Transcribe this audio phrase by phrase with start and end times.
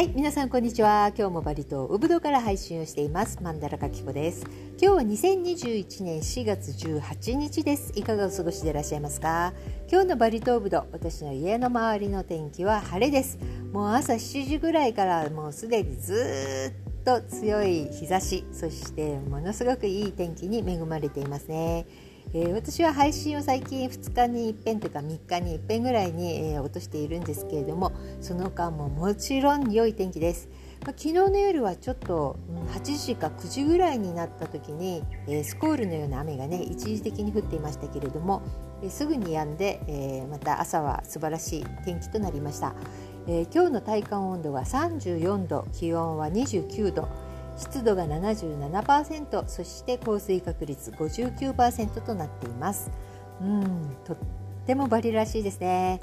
[0.00, 1.12] はい皆さんこんにちは。
[1.14, 3.38] 今日もバリ島ウブドから配信をしています。
[3.42, 4.46] マンダラカキコです。
[4.80, 7.92] 今日は2021年4月18日です。
[7.94, 9.52] いかがお過ごしでいらっしゃいますか？
[9.92, 13.38] 今日のバリ島ウブド私の家の周りの天気は晴れです。
[13.74, 21.84] もう朝7時ぐらいからもうすでにずっと強い日差しそしてものすごくいい天気に恵まれていますね。
[22.32, 30.48] えー、私は配信を最近2日に1遍というか3日に1遍ぐらいに、えー、落としているんですけれどもその間ももちろん良い天気です、
[30.84, 32.36] まあ、昨日の夜はちょっと、
[32.72, 38.42] 8時か9時ぐらいになった時に、えー、スコールのような雨がね一時的に降っていましたけれども、
[38.80, 42.76] えー、すぐに止んで、えー、また朝は素晴らしい天気となりました、
[43.26, 47.29] えー、今日の体感温度は34度気温は29度。
[47.60, 52.90] 湿度が77%そして降水確率59%となっています。
[53.40, 54.16] うんとっ
[54.66, 56.00] てもバリらしいですね。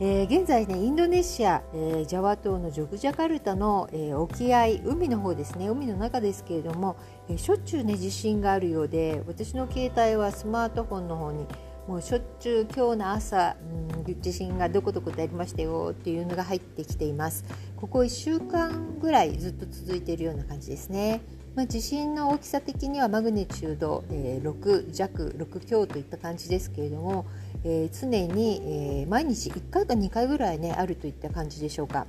[0.00, 6.96] えー、現在ねインドネシア、えー、ジャワ島のジョグジャカルタの、えー、沖合海の方ですね海の中ですけれども、
[7.28, 11.46] えしょっちゅうね地震があるようで私の携帯はスマートフォンの方に
[11.88, 13.56] もうしょっちゅう今日の朝、
[14.04, 17.46] うん、地震がどこどこでありましたよっていうのが入ってきています。
[17.78, 21.22] ここ1週間ぐらいずっと続いているような感じですね、
[21.54, 27.24] まあ、地震の大きさ的にはマグニチュード、えー、6弱6強といった感じですけれども、
[27.64, 28.60] えー、常に、
[29.00, 32.06] えー、毎日1回か2回ぐらいねあるといった感じでしょうか。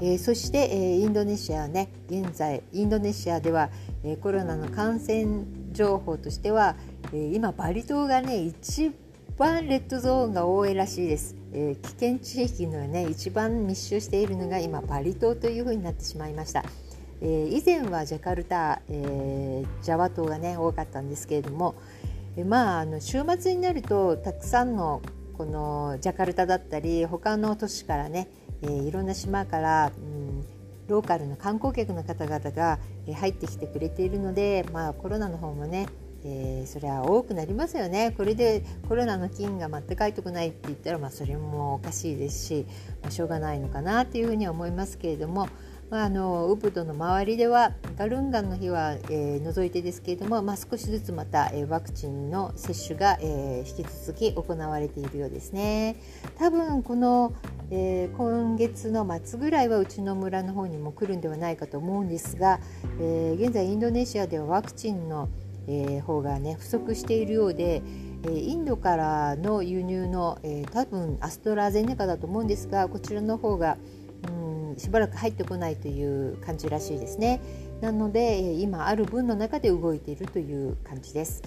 [0.00, 3.70] えー、そして、えー、インドネシアはね現在インドネシアでは、
[4.04, 6.76] えー、コロナの感染情報としては、
[7.12, 8.92] え今バリ島がね一
[9.36, 16.64] 番レッドゾーンが多いらしいです、え危険地域のね一番密集しているのが今バリ島というふうになってしまいました、
[17.20, 21.74] え以前はジャカルタ、えジャワ島がね多かったんですけれども、
[22.36, 25.02] えまああの週末になるとたくさんの
[25.36, 28.28] このジャカルタだったり他の都市からね
[28.62, 30.44] え、いろんな島から、うん、
[30.88, 32.78] ローカルの観光客の方々が、
[33.12, 35.88] 入ってきてくれているので、まあ、コロナの方もね
[36.24, 42.66] えー、それは多くなりますよねこれでコロナの菌が全く入ってこないって言ったら、まあ、それもおかしいですし、
[43.02, 45.48] まあ、しょうがないのかなっていうふうには思いますけれども、
[45.90, 55.96] まあ、あのウブドの周りではガルンガンの日は、えー、除いてですけれども、まあ、少しずつまた、えー、ワクチンの接種が、えー、引き続き行われているようですね。
[56.38, 57.34] 多分この、
[57.70, 62.60] えー、今月の末ぐらいはうちの村の方にも来るんではないかと思うんですが、
[62.98, 65.28] えー、現在インドネシアではワクチンの、
[65.66, 67.82] え、方がね不足しているようで、
[68.26, 73.76] え、インドからの輸入の、え、多分アストラゼネカだと思うんですがこちらの方が、
[74.28, 77.40] うん、しばらく入ってこないという感じらしいですね。
[77.80, 81.42] なので今ある分の中で動いているという感じです。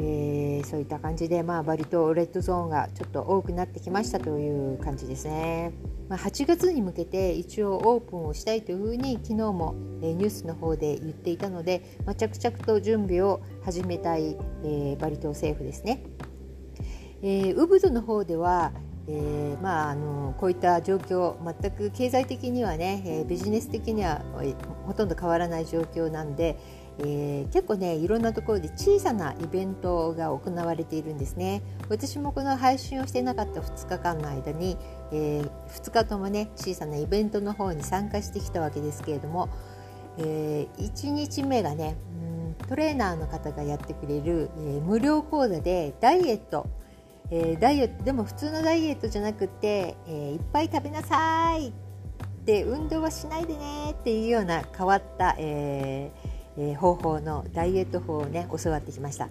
[0.00, 5.72] えー、そういった感じで、まあ、バリとレッドゾーンがちょっと多くなってきましたという感じですね。
[6.08, 16.02] まあ、8月に向けて一応オープンをしたいというふうに昨日も、えニュースの方で言っていたので、まあ、着々と準備を始めたい、えー、バリ島政府ですね。
[17.20, 18.72] えー、ウブドの方では、
[19.08, 24.22] えー、まあ、あのこういった状況全く経済的にはね、えビジネス的には
[24.86, 26.56] ほとんど変わらない状況なんで、
[27.00, 31.62] えー、結構ねいろんなところで小さなイベントが行われているんですね。
[31.88, 34.76] 私もこの配信をしてなかった2日間の間に、
[35.12, 39.48] えー、2日ともね小さなイベントの方に参加してきたわけですけれども、
[40.18, 41.96] えー、1日目がね
[42.66, 46.66] トレーナーの方がやってくれる、え、無料講座でダイエット。
[47.30, 51.72] え、ダイエットでも普通のダイエットじゃなくて、え、いっぱい食べなさいっ
[52.44, 59.28] て運動はしないでねっていうような変わった、えーえー、方法のダイエット法をね教わってきました。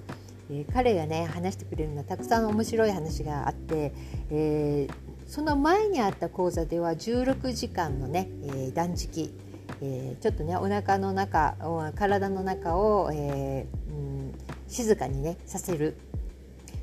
[0.50, 3.94] えー、彼がね話してくれるのはたくさん面白い話があって、
[4.32, 4.94] えー、
[5.28, 9.34] その前にあった講座では16時間のね、えー、断食、
[9.82, 11.56] えー、ちょっとねお腹の中
[11.96, 13.94] 体の中を、えーう
[14.30, 14.34] ん、
[14.68, 15.98] 静かにねさせる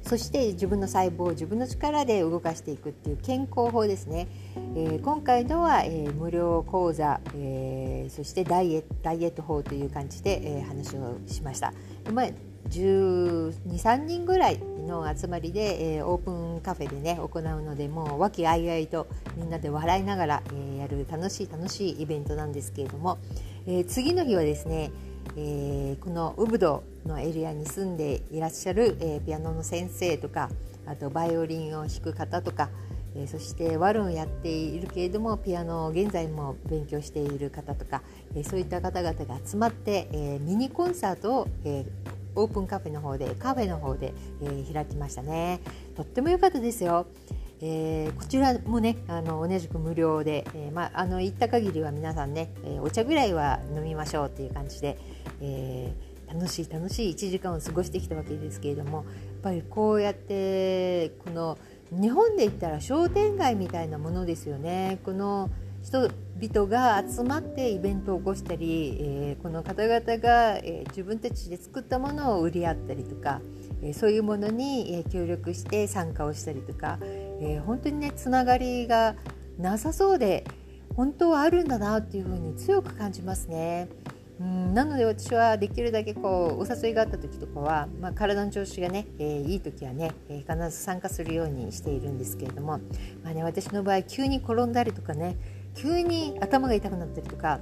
[0.06, 4.28] そして自分の細胞を自分の力で動かしていくっていう健康法ですね、
[4.76, 11.72] えー、今回のは、えー、無料講座、えー、そしてダイエット法という感じで、え話をしました。
[12.12, 12.26] まあ
[12.70, 23.18] 123人ぐらいの集まりで、えー、オープンカフェでね行うのでもう和気あいあいとみんなで笑いながら、えー、やる楽しい楽しいイベントなんですけれども、
[23.66, 24.90] えー、次の日はですね
[25.36, 30.48] えー、このウブドのエリアに住んでいらっしゃる、えー、ピアノの先生とか
[30.86, 32.70] あとバイオリンを弾く方とか、
[33.16, 38.02] えー、そしてワルンをやっているけれどもピアノを現在も勉強している方とか、
[38.34, 45.60] えー、そういった方々が集まって、えー、ミニコンサートを、えー、オープンカフェの方でカフェの方で、えー、開きましたね
[45.96, 47.06] とっても良かったですよ。
[47.66, 54.98] えー、こちらもねあの同じく無料で、えー、まあ、の行った限りは皆さんね、えお茶ぐらいは飲みましょうっていう感じで、
[55.40, 55.90] え
[56.28, 59.04] 楽しい楽しい1時間を過ごしてきたわけですけれどもやっ
[59.42, 61.56] ぱりこうやってこの
[61.90, 64.98] 日本で言ったら商店街みたいなものですよね。
[65.02, 65.48] この
[65.82, 73.42] 人々が集まってイベントを起こしたり、え、この方々が、え、自分たちで作ったものを売り合ったりとか、
[73.84, 76.98] え、そういうものに、え協力して参加をしたりとか、
[77.40, 79.14] え本当にねつながりが
[79.58, 80.44] なさそうで
[80.96, 83.88] 本当はあるんだなっていうふうに強く感じますね。
[84.40, 92.80] うんなので私はできるだけこうお誘いがあった時とかは、まあ、体の調子がね、えー、いい時はね、えー、必ず参加するようにしているんですけれども、
[93.22, 95.36] まあね、私の場合急に転んだりとかね
[95.76, 97.60] 急に頭が痛くなったりとか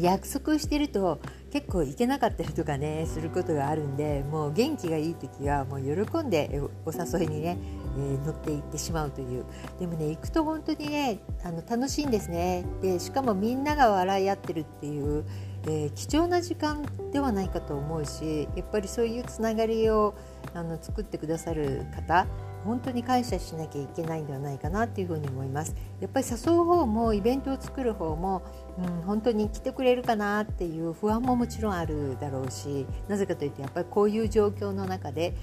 [0.00, 1.20] 約束してると
[1.52, 7.58] 結構行けなかったりとかねすることがあるんでもう元気がいい時はもう喜んでお誘いにね、
[7.96, 9.44] えー、乗っていってしまうという。
[9.78, 12.64] でもね行くと本当にねあの楽しいんですね。
[12.80, 15.24] でしかもみんなが笑い合ってるっていう
[15.64, 20.16] えー、貴重な時間ではないかと思うしやっぱりそういうつながりを
[20.54, 22.26] あの作ってくださる方
[22.64, 25.74] 本当に感謝しなきゃいけないんではないかなっていうふうに思います。
[26.00, 28.42] やっぱり誘う方もイベントを作る方も、
[28.78, 35.34] うん、本当に来てくれるかなっていう不安ももちろんあるだろうしなぜかというとやっぱりこういう状況の中で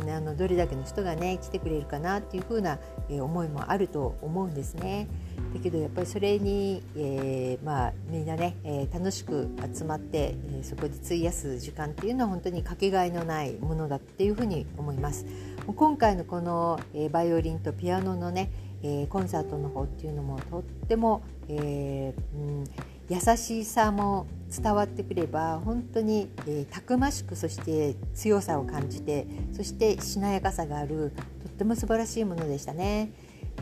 [0.00, 2.78] うんあのどれだけの人がね来てくれるかなっていう風な、
[3.10, 5.08] え、思いもあると思うんですね。
[5.54, 15.26] だけどやっぱりそれに、えー、まあ、みんなね、えー、楽しく集まって、えそこで費やす時間っていうのは本当にかけがえのないものだっていうふうに思います。
[15.66, 18.50] 今回のこの、えバイオリンとピアノのね、
[18.86, 22.64] えコンサートの方っていうのもとっても、えうん
[23.08, 31.12] 優しさも伝わってくれば本当に、えー、たくましくそして強さを感じてそしてしなやかさがある
[31.42, 33.12] とっても素晴らしいものでしたね。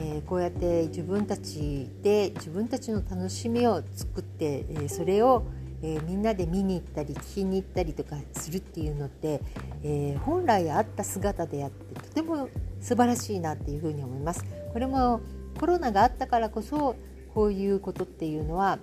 [0.01, 5.45] えー、こうやって自分たちで自分たちの楽しみを作って、え、それを、
[5.83, 9.41] えみんなで見に行ったり聞きに行ったりとかするっていうのって、
[9.85, 12.49] え本来あった姿であってとても
[12.81, 14.45] 素晴らしいなっていうふうに思います。
[14.75, 15.23] これも
[15.59, 16.97] コロナがあったからこそ
[17.33, 18.79] こういうことっていうのは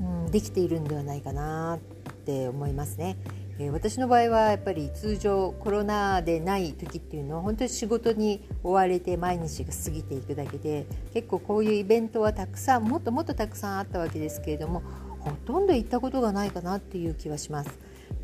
[0.00, 3.16] うん、できているんではないかなって思いますね。
[3.58, 14.82] え、私の場合はやっぱり通常コロナでない時っていうのは本当に仕事に追われて毎日が過ぎていくだけで結構こういうイベントはたくさんもっともっとたくさんあったわけですけれども
[15.20, 17.70] ほとんど行ったことがないかなっていう気はします。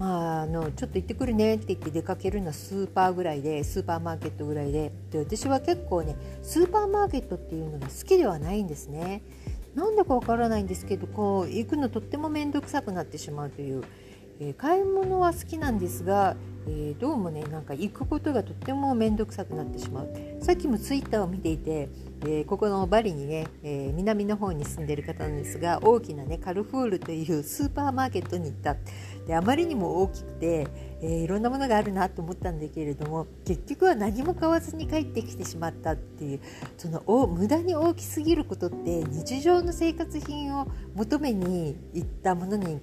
[0.00, 4.90] まあ、あのちょっと行ってくるねって言って出かけるのはスーパーぐらいでスーパーマーケットぐらいで。
[5.10, 9.22] で私は結構ねスーパーマーケットっていうのが好きではないんですね。
[9.74, 13.84] なんでかわからないんですけどこう行くのとっても面倒くさくなってしまうという、
[14.40, 16.34] えー、買い物は好きなんですが、
[16.66, 20.08] えー、どうもねなんか行くことがとっても面倒くさくなってしまう。
[20.40, 21.90] さっきもツイッターを見ていて、
[22.22, 28.76] えー、ここのバリにね、え南の方に住んでる方なんですが大きなねカルフールというスーパーマーケットに行った。
[29.26, 30.66] であまりにも大きくて、
[31.02, 36.40] えー、いろんなものがあるなと思ったんだけれども結局は何も買わずに帰ってきてしまったっていう
[36.76, 42.80] そのお無駄に大きすぎることって日常の生活品を求めに行ったものに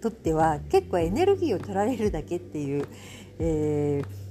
[0.00, 2.86] とっては結構エネルギーを取られるだけっていう、
[3.38, 4.27] えー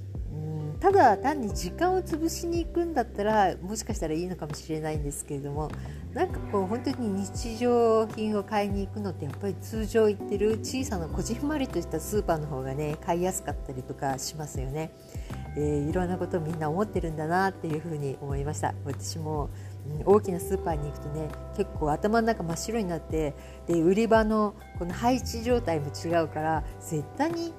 [0.80, 5.70] ただ単に時間を潰しに行くんだったらもしかしたらいいのかもしれないんですけれども
[6.14, 14.92] なんかこう本当に日常品を買いに行くのってやっぱり通常行ってる小さなこじんまりとしたスーパーの方がね買いやすかったりとかしますよね。
[15.56, 19.50] えー、いろんなことをみんな思ってるんだなっていうふうに思いました私も、
[20.06, 23.34] うん、大きなスーパーに行くとね結構頭の中真っ白になって
[23.66, 27.52] で売り場のこの配置状態も違うから絶対に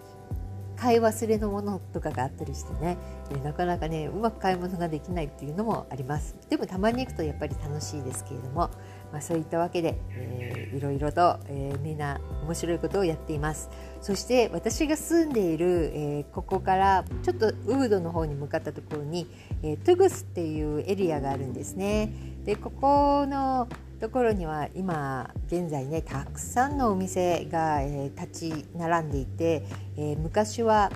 [0.79, 2.97] 買い忘れのものとかがあったりしてね、
[3.31, 6.35] え、なかなかねうまく買い物ができないっていうのもあります。
[6.49, 8.69] でもたまに行くとやっぱり楽しいですけれども、
[9.11, 13.69] まあ、そういったわけで、えー、いろいろと、えー、みんな面白いことをやっています。
[14.01, 19.27] そして私が住んでいる、えー、ここからちょっとウードの方に向かったところに、
[19.63, 22.11] えー、トゥグスっていうエリアがあるんですね。
[22.45, 23.67] でここの
[23.99, 29.63] ところには今現在ねたくさんのお店が、えー、立ち並んでいて、
[29.97, 30.91] えー、昔は、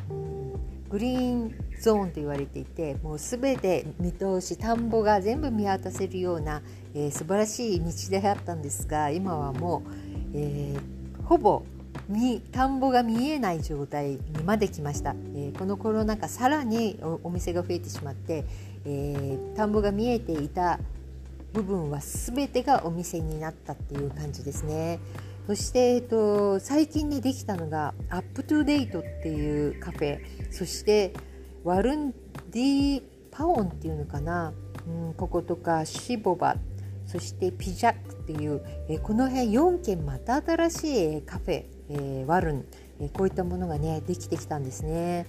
[0.89, 6.61] グリーンゾーンと言われていてもう全て見通し田んぼが全部見渡せるような、
[6.93, 9.91] えー、素晴らしい道であったんですが今はもう、
[10.35, 11.63] えー、ほぼ
[12.07, 18.45] に田んぼが見えない状態にまで来ました、えー、このコロナ禍さらにお店が増えてしまって、
[18.85, 20.79] えー、田んぼが見えていた
[21.53, 24.99] 部分は全てがお店になったっていう感じですね。
[25.45, 30.19] そして、えっと、最近にできたのが Up to Date っていうカフェ。
[30.51, 31.13] そして
[31.63, 32.11] Warung
[32.51, 34.53] Di Paon っていうのかな。
[34.87, 36.55] うん、こことかシボバ。
[37.05, 42.65] そしてピジャックっていう、え、この辺4軒また新しいカフェ、えー、 warung、
[43.01, 45.27] え、こういったものがねできてきたんですね。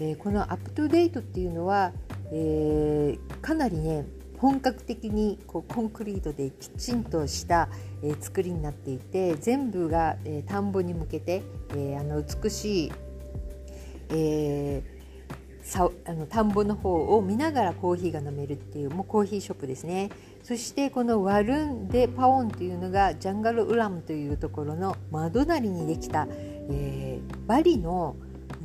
[0.00, 1.92] えー、このアップトゥデートっていうのは、
[2.32, 4.06] えー、かなりね
[4.38, 7.68] 本格的にこうコンクリートできちんとした、
[8.02, 12.92] えー、作りになっていて全部が、えー、田んぼに向けて、えー、あの美しい、
[14.10, 20.10] えー、さあの田んぼの方を見ながらコーヒーが飲めるっていうもうコーヒーショップですね。
[20.42, 26.26] そしてこのワルン・デ・パオンというのがジャンガル・ウラムというところの窓なりにできた、
[26.70, 28.16] え、バリの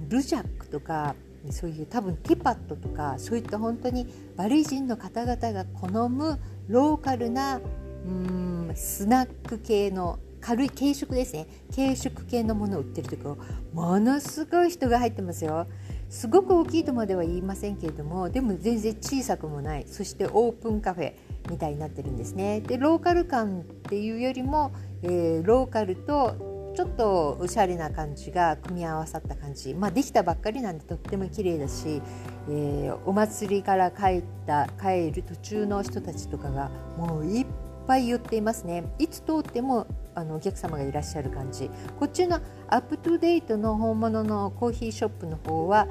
[0.07, 1.15] ルジャックとか
[1.51, 4.07] そういう多分ティパットとかそういった本当に
[4.37, 7.59] バリ人の方々が好むローカルな
[8.05, 11.47] うんスナック系の軽い軽食ですね。
[11.73, 13.37] 軽食系のものを売ってるところ。
[13.73, 15.67] ものすごい人が入ってますよ。
[16.09, 19.85] すごく大きいとまでは言いませんけれどもでも全然小さくもない。
[19.87, 21.13] そしてオープンカフェ
[21.49, 22.59] みたいになってるんですね。
[22.59, 32.01] でローカル感っていうよりも、えー、ローカルとちょっとおしゃれな感じが組み合わさった感じ、まあ、できたばっかりなんでとっても綺麗だし、
[32.49, 37.45] えー、お祭りから帰った帰る途中の人たちとかがもういっ
[37.87, 38.83] ぱい言っていますね。
[38.97, 41.69] いつ通ってもあのお客様がいらっしゃる感じ。
[41.99, 45.87] こっちのアップトゥデートの本物のコーヒーショップの方は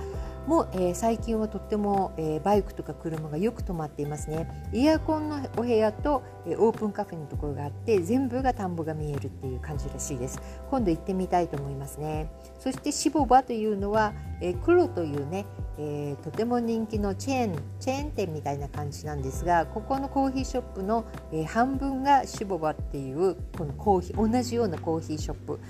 [0.46, 4.48] も、えー、最近はとっても、えー、バイクとか車がよく止まっていますね。
[4.72, 10.40] エアコンのお部屋と、えー、オープンカフェのところがあって全部が田んぼが見えるっていう感じらしいです。
[10.70, 12.30] 今度行ってみたいと思いますね。
[12.58, 15.46] そしてシボバというのは、えー、黒というね、
[15.78, 25.60] えー、とても人気のチェーンチェーン店みたいな感じなんですがここのコーヒーショップの、えー、半分がシボバっていうこのコーヒー同じようなコーヒーショップ。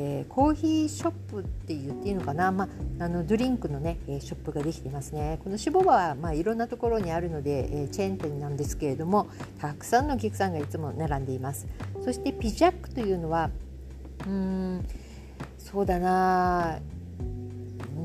[0.00, 2.68] えー、コーヒーショップって言っていいのかな、ま
[3.00, 5.40] あ、あのドリンクのねショップができてますね。
[5.42, 9.26] このシボバは、まあ、いろんなところにあるので、え、チェーン店なんですけれども
[9.58, 11.66] たくさんのお客さんがいつも並んでいます。
[12.04, 13.50] そしてピジャックというのは
[14.24, 14.86] うん
[15.58, 16.78] そうだな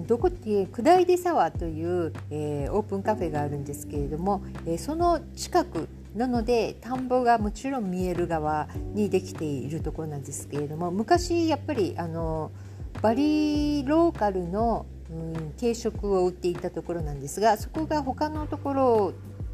[0.07, 12.51] どこってクダイデサワという、えー、オープンカフェがあるんですけれども、えー、その近くなので田んぼがもちろん見える側にできているところなんですけれども昔やっぱりあの
[13.01, 19.13] バリローカルの、うん、軽食を売っていたところなんですがそこが他のところ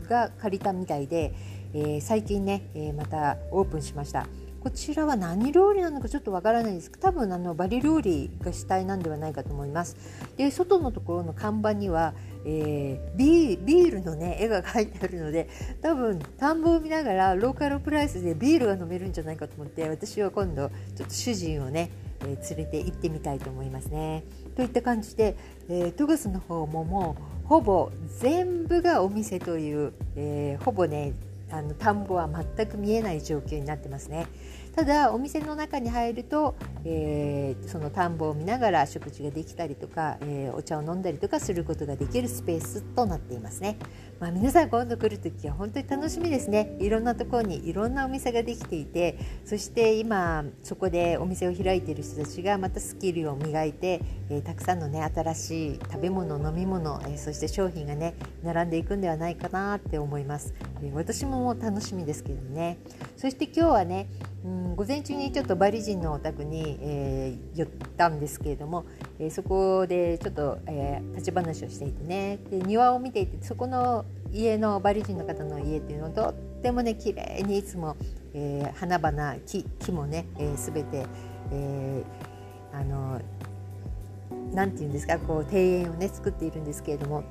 [0.10, 1.34] が借りたみたいで、
[1.74, 4.28] えー、最近ね、えー、またオープンしました。
[4.62, 6.92] こちらは何料理なのかちょっとわからないです。
[6.92, 9.96] 多分あのバリ料理が主体なんではないかと思います。
[10.36, 12.14] で外のところの看板には、
[12.46, 15.50] えー、ビールのね絵が描いてあるので
[15.82, 21.90] 多分田んぼを見ながらローカルプライスでビールが飲めるんじゃないかと思って私は今度ちょっと主人をね、
[22.22, 24.26] えー、連れて行ってみたいと思いますね。
[24.58, 25.38] といった感じで、
[25.70, 31.14] えー、トグスの方ももうほぼ全部がお店という、えー、ほぼね
[31.52, 34.28] あの田んぼは全く見えない状況になってますね。
[34.76, 43.78] ただお店の中に入ると、えー、その田んぼを見ながら食事ができたりとか、えー、お茶を飲んだりとかすることができるスペースとなっていますね。
[44.20, 46.76] まあ、皆さん今度来る時は本当に楽しみですね。
[46.80, 60.54] いろんなところにいろんなお店ができていてそして今そこでお店を開いている人たちがまたスキルを磨いて、えー、たくさんのね新しい食べ物飲み物、えそして商品がね並んでいくんではないかなって思います。
[60.84, 62.78] え私ももう楽しみですけどね。
[63.16, 64.08] そして今日はね
[64.46, 68.86] うん午前中にちょっとバリ人のお宅に、えー、寄ったんですけれども、
[69.20, 72.40] えー、そこでちょっと、えー、立ち話をしていてね。
[72.50, 77.98] で庭を見ていてそこの家のバリ人の方の家っていうのはとってもね綺麗にいつも、
[78.34, 81.06] えー、花々木木もね、えー、全て、
[81.52, 83.20] えー、あの
[84.54, 87.24] なんて言うんですかこう庭園をね作っているんですけれども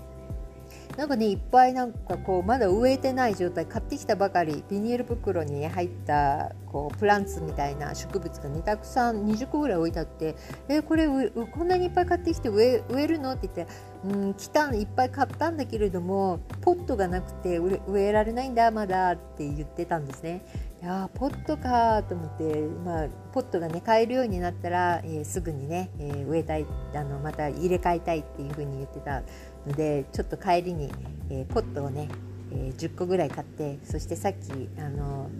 [0.98, 10.34] なんかねいっぱいなんかこうまだ植えてない状態買ってきたばかりビニール袋に入ったこうプランツみたいな植物がねたくさん20個ぐらい置いてあって
[10.68, 13.72] 「えこれこんなにいっぱい買ってきて植え植えるの?」って言って
[14.12, 20.42] 「うん来たいっぱい買ったんだけれどもポットがなくて植えられないんだまだ」って言ってたんですね。
[20.80, 29.22] いやポットかと思って、まあ、ポットがね買えるようになったら、えー、すぐにね、えー、植えたいあのまた入れ替えたいっていうふうに言ってた
[29.68, 30.90] のでちょっと帰りに、
[31.30, 32.08] えー、ポットをね、
[32.52, 35.30] え10個ぐらい買ってそしてさっきあの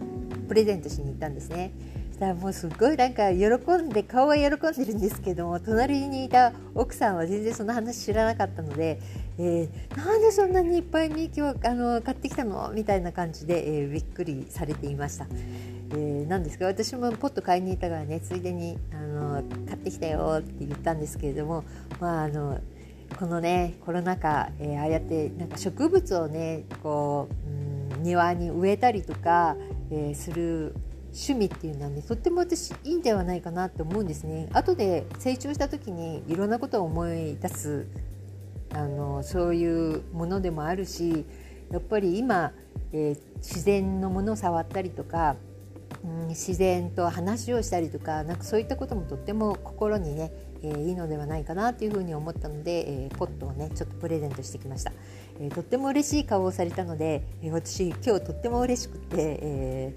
[0.47, 1.71] プレゼントしに行ったんですね。
[2.11, 3.45] したらもうすごいなんか喜
[3.81, 8.99] んで顔は喜んでるんですけども隣にいた奥さんは全然その話知らなかったので、
[9.37, 12.71] えー、なんでそんなにいっぱいミ今日あの買ってきたの？
[12.73, 15.27] みたいな感じで、えー、びっくりされていました。
[15.91, 21.63] えー、なんですけど私もポット買いに行ったからねついでにあの買ってきたよって言ったんですけれども
[21.99, 22.59] まああの
[23.17, 29.55] このねコロナ禍、えー、ああやってなんか植物をねこう、うん、庭に植えたりとか、
[29.91, 30.75] えー、する
[31.11, 34.47] 趣味っていうのはねとっても私いいんではないかなって思うんですね。
[34.53, 37.87] 後で成長した時にいろんなことを思い出す
[38.73, 41.25] あのそういうものでもあるし
[41.71, 42.51] やっぱり今、
[42.93, 45.35] えー、自然のものを触ったりとか、
[46.03, 50.31] うん、自然と話をしたりとかなんかそういったこともとっても心にね、
[50.63, 54.91] えー、いいのではないかなというふうに思ったので、えー、ポットをねちょっとプレゼントしてきました、
[55.39, 59.93] えー、とっても嬉しい顔をされたので、え、私今日とっても嬉しくて、え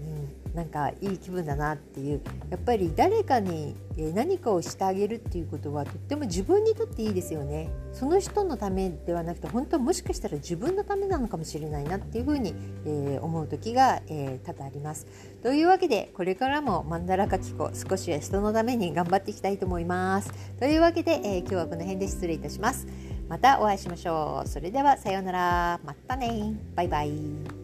[0.00, 2.20] うんなんかいい気分だなっていう。
[2.48, 3.74] やっぱり誰かに
[4.14, 7.70] 何かをしてあげるっていうことはとっても自分にとっていいですよね。
[7.92, 12.54] その人のためではなくて本当はもしかしたら自分のためなのかもしれないなっていうふうに、
[12.86, 15.06] えー、思う時が、えー、多々あります。
[15.42, 20.32] というわけでこれからもマンダラカキコ少しは人のために頑張っていきたいと思います。
[20.60, 22.86] というわけで、えー、今日はこの辺で失礼いたします。
[23.28, 24.48] またお会いしましょう。
[24.48, 25.80] それではさようなら。
[25.84, 26.54] またね。
[26.76, 27.63] バイバイ。